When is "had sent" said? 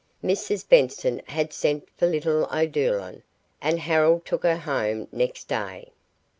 1.27-1.87